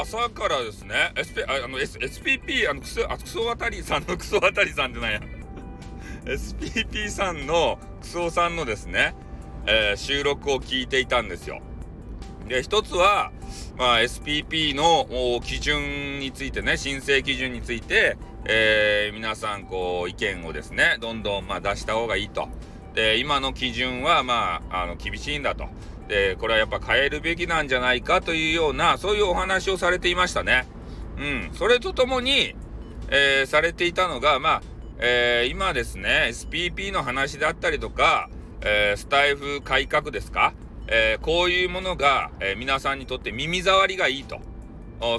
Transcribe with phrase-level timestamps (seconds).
[0.00, 5.20] 朝からですね、SP、あの、S、SPP、あの、クソ、あ、クソ渡りさんの クソ渡りさんってなんや。
[6.24, 9.14] SPP さんのクソさんのですね、
[9.66, 11.60] えー、収録を聞いていたんですよ。
[12.48, 13.30] で、一つは、
[13.76, 22.48] まあ、SPP の基準についてね、申請基準について、えー、皆さん、こう、意見をですね、どんどん、まあ、出した方がいいと。
[22.94, 25.68] で、今の基準は、まあ、あの、厳しいんだと。
[26.10, 30.66] で、これはやっぱ変えるべきなんじゃないかというような、そういうお話をされていましたね。
[31.16, 31.50] うん。
[31.54, 32.56] それとともに、
[33.10, 34.62] えー、されていたのが、まあ、
[34.98, 38.28] えー、今ですね、SPP の話であったりとか、
[38.60, 40.52] えー、スタイフ改革ですか、
[40.88, 44.40] えこういうものが、え皆さんにとって耳障りがいいと。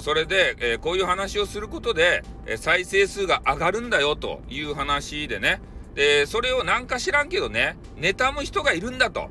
[0.02, 5.62] それで、えこういう話をすることで、え再生数が上がるんだよという話でね。
[5.94, 9.30] で、それをなんか知らんけどね、妬む人がいるんだと。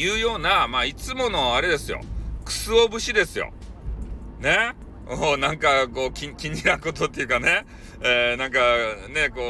[0.00, 2.00] いうような、まあ、いつものあれですよ。
[2.44, 3.52] クスオ節ですよ。
[4.40, 4.72] ね？
[5.06, 7.66] おなんか、こう、気気になることっていうかね、
[8.00, 8.60] えー、なんか、
[9.12, 9.40] ね、こ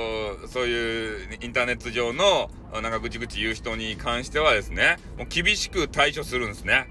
[0.44, 6.88] う、そういうインターネット上の、なんかぐちぐち言う人に関してはですね、もう厳しく対処するんですね。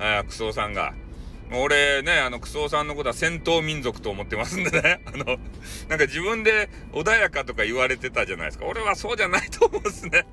[0.00, 0.94] えー、クソさんが。
[1.52, 5.00] 俺ね、あの、クソさんのことは戦闘民族と思ってますんでね。
[5.06, 5.24] あの、
[5.88, 8.64] なんか自分で穏やかとか言われてたじゃないですか。
[8.66, 10.26] 俺はそうじゃないと思うんですね。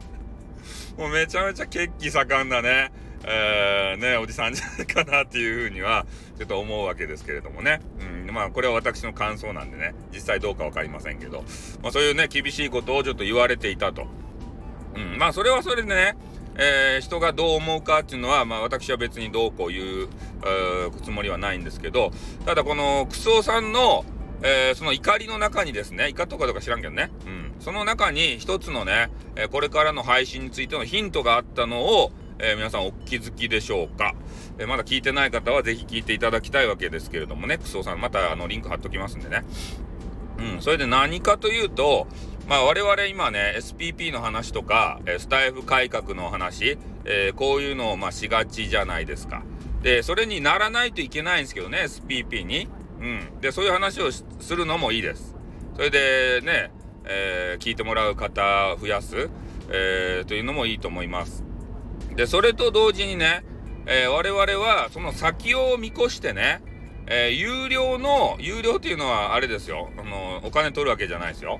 [0.97, 2.91] もうめちゃめちゃ血気盛んだね、
[3.25, 6.05] えー、ね、おじさんじゃないかなっていうふうには、
[6.37, 7.81] ちょっと思うわけですけれどもね。
[8.27, 11.43] うん、まあ、これは私の感想なんでね、実際どうかわかりませんけど、
[11.81, 14.07] まあ、そういうね、厳しいことをちょっと言われていたと。
[14.95, 16.15] うん、まあ、それはそれでね、
[16.55, 20.09] えー、人がどう思うかっていうのは、まあ、私は別にどうこう言う
[21.01, 22.11] つもりはないんですけど、
[22.45, 24.05] ただこの、クソさんの、
[24.43, 34.15] えー、その怒りの中にですね、怒とかどうか知らんけどね、うん、その中に一つのね、え、これからの配信についてのヒントがあったのを、えー、皆さんお気づきでしょうか、
[34.59, 39.45] えまだ聞いてない方はぜひ聞いていただきたいわけですけれどもね、クソさん、またあのリンク貼っときますんでね。
[40.39, 42.07] うん、それで何かというと、
[42.49, 49.41] まあ我々今ね、SPP の話とか、えスタイフ改革の話、えこういうのをまあしがちじゃないですか。
[49.83, 52.67] で、それにならないといけないんですけどね、SPP に。
[52.99, 53.39] うん。
[53.39, 55.33] で、そういう話をするのもいいです。
[55.75, 56.71] それでね、
[57.05, 59.29] えー、聞いてもらう方増やす、
[59.69, 61.43] えー、というのもいいと思います。
[62.15, 63.43] で、それと同時にね、
[63.85, 66.61] えー、我々はその先を見越してね、
[67.07, 69.89] えー、有料の、有料っていうのはあれですよ。
[69.97, 71.59] あの、お金取るわけじゃないですよ。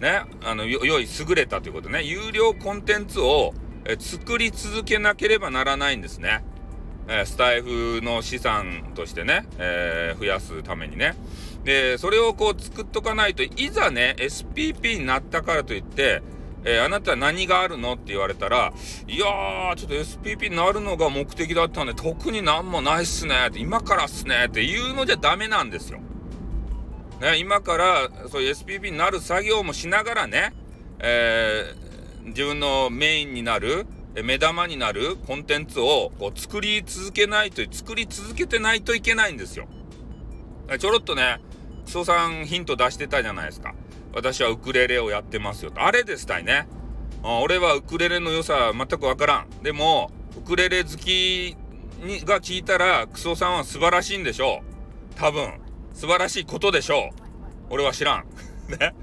[0.00, 0.22] ね。
[0.44, 2.02] あの、良い、優れたということね。
[2.04, 3.52] 有料コンテンツを、
[3.84, 6.42] え、作り続けなければならないんですね。
[7.08, 11.14] えスタイフの資産としてね、えー、増やすためにね。
[11.64, 16.22] で、それをこう作っとかないと、いざね、SPP になったからといって、
[16.64, 18.72] えー、あなた何があるのって言われたら、
[19.06, 26.00] いやー、ちょっと SPP になるのが目的だったんで、特になんもないっすねって、今からっすねって言うのじゃダメなんですよ。
[27.20, 30.52] ね、今から、そういう SPP になる作業もしながらね、
[30.98, 33.86] えー、自分のメインになる、
[34.22, 39.66] 目玉になるコンテンツをこう作り続けないと、作り続けてないといけないんですよ。
[40.78, 41.40] ちょろっとね、
[41.84, 43.74] クソさんヒント出してたじゃないですか。
[44.14, 45.82] 私はウクレレをやってますよと。
[45.82, 46.68] あれですたいね。
[47.22, 49.50] 俺はウクレレの良さ全くわからん。
[49.62, 51.56] でも、ウクレレ好き
[52.02, 55.14] にが聞いたら、クソさんは素晴らしいんでしょう。
[55.16, 55.54] 多分。
[55.94, 57.22] 素晴らしいことでしょう。
[57.70, 58.24] 俺は知らん。
[58.78, 58.94] ね。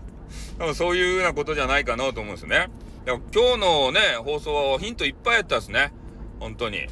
[0.58, 2.70] 多分そういうようなことじゃないかなと思うんですね
[3.06, 3.24] よね。
[3.34, 5.94] 今日のね、放送はヒントいっぱいやったですね。
[6.40, 6.78] 本当に。
[6.78, 6.90] え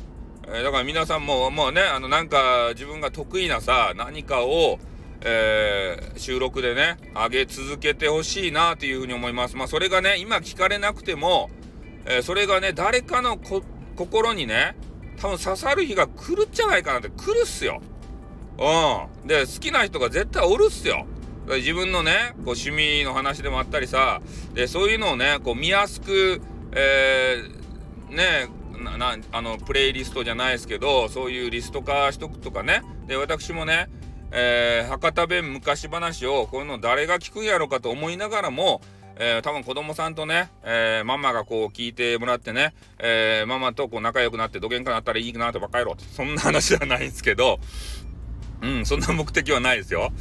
[0.47, 4.79] ー、だから皆さんも、もうね、あの、なんか自分が得意なさ、何かを、
[5.21, 9.55] えー、収録でね、上げ続けてほしいなというふうに思います。
[9.55, 11.49] まあ、それがね、今聞かれなくても、
[12.05, 13.37] えー、それがね、誰かの
[13.95, 14.75] 心にね、
[15.17, 17.81] 多分刺さる日が来るんじゃないかなって来るっすよ。
[18.57, 19.27] うん。
[19.27, 21.05] で、好きな人が絶対おるっすよ。
[21.47, 24.21] 自分のね、こう趣味の話でもあったりさ、
[24.53, 28.49] で、そういうのをね、こう見やすく、えー、ね、
[28.97, 33.89] なあのプレイリストじゃないですけどそういうリスト化しとくとかねで私もね、
[34.31, 38.81] えー、博多弁昔話をこういうの誰が聞くんやろかと思いながらも、
[39.15, 47.59] えー、多分子供さんとね、えー、ママがこう聞いてもらってね、えママとこう仲良くなってどげんかなったらいいなとばっかりろそんな話じゃないんですけど
[48.61, 50.11] うんそんな目的はないですよ。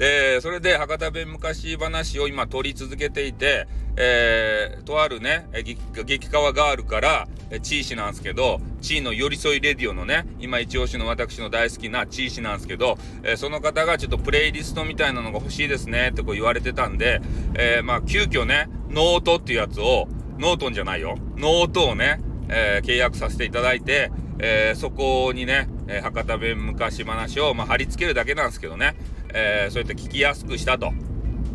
[0.00, 7.28] で、それで博多弁昔話を今撮り続けていて、えー、とあるね、激川ガールから、
[7.60, 17.20] チーシなんですけど、チーの寄り添いレディオのね、今一押しの私の大好きなチーシなんですけど、えー、その方がちょっとプレイリストみたいなのが欲しいですねってこう言われてたんで、
[17.52, 20.08] えー、まあ急遽ね、ノートっていうやつを、
[20.38, 28.96] ノートンじゃないよ、ノートをね、え、契約させていただいて、え、そこにね、え、博多弁昔話を、まあ、貼り付けるだけなんですけどね、
[29.34, 30.92] えー、そうやって聞きやすくしたと。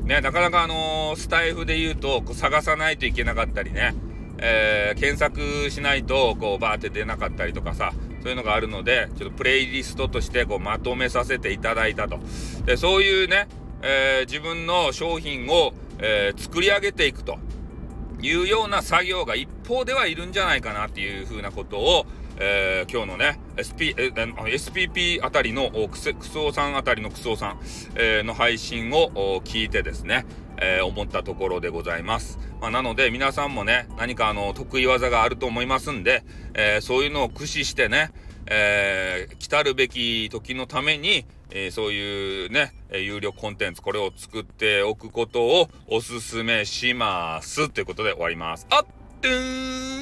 [0.05, 3.95] ね、なかなかあのー、スタエフで言うと、こう探さないといけなかったりね、
[4.37, 7.91] えー、検索しないと、こう、バーって出なかったりとかさ、
[8.21, 12.19] そういうのがあるので、ちょっとプレイリストとして、こう、まとめさせていただいたと。
[12.65, 13.47] で、そういうね、
[13.81, 17.37] え、自分の商品を、え、作り上げていくと
[18.21, 22.05] いうような作業が一方ではいるんじゃないかなっていうふうなことを、
[22.37, 27.59] えー、今日のね、SP、SPP あたりのクスクソさんあたりのクソさん、
[27.95, 30.25] えー、の配信を聞いてですね、
[30.57, 32.39] えー、思ったところでございます。
[32.59, 36.23] まあ、なので皆さんもね、何かあの得意技があると思いますんで、
[36.53, 38.11] えそういうのを駆使してね、
[38.47, 47.69] え来たるべき時のために、えー、そういうね、有料コンテンツ、これを作っておくことをおすすめします。
[47.69, 48.67] ということで終わります。
[48.69, 48.85] あっ、
[49.21, 49.94] とーん